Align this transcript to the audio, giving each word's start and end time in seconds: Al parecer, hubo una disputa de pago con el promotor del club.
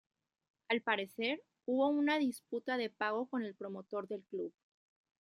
Al 0.67 0.81
parecer, 0.81 1.43
hubo 1.67 1.87
una 1.89 2.17
disputa 2.17 2.75
de 2.75 2.89
pago 2.89 3.27
con 3.27 3.43
el 3.43 3.53
promotor 3.53 4.07
del 4.07 4.23
club. 4.23 4.51